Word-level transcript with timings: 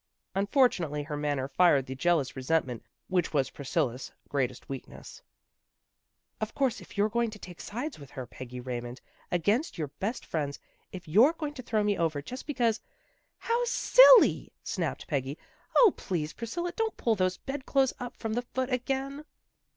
Unfortunately 0.33 1.03
her 1.03 1.15
manner 1.15 1.47
fired 1.47 1.85
the 1.85 1.93
jealous 1.93 2.35
resentment 2.35 2.81
which 3.07 3.33
was 3.33 3.51
Priscilla's 3.51 4.11
greatest 4.29 4.67
weakness." 4.67 5.21
Of 6.41 6.55
course 6.55 6.81
if 6.81 6.97
you're 6.97 7.07
going 7.07 7.29
to 7.29 7.37
take 7.37 7.61
sides 7.61 7.99
with 7.99 8.09
her, 8.09 8.25
Peggy 8.25 8.59
Raymond, 8.59 8.99
against 9.31 9.77
your 9.77 9.89
best 9.99 10.25
friends, 10.25 10.57
if 10.91 11.07
you're 11.07 11.33
going 11.33 11.53
to 11.53 11.61
throw 11.61 11.83
me 11.83 11.99
over 11.99 12.19
just 12.19 12.47
because" 12.47 12.77
A 12.77 12.81
BELATED 13.47 13.59
INVITATION 13.59 14.03
259" 14.47 14.49
How 14.49 14.49
silly!" 14.49 14.53
snapped 14.73 15.07
Peggy." 15.07 15.37
O, 15.85 15.93
please, 15.95 16.33
Priscilla, 16.33 16.71
don't 16.71 16.97
pull 16.97 17.13
those 17.13 17.37
bed 17.37 17.67
clothes 17.67 17.93
up 17.99 18.15
from 18.17 18.33
the 18.33 18.41
foot 18.41 18.73
again." 18.73 19.23